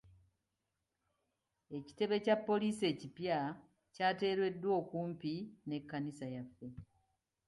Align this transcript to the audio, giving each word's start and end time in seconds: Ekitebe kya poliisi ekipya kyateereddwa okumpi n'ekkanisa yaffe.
Ekitebe 1.77 2.15
kya 2.25 2.35
poliisi 2.47 2.83
ekipya 2.93 3.37
kyateereddwa 3.93 4.71
okumpi 4.81 5.33
n'ekkanisa 5.67 6.25
yaffe. 6.35 6.67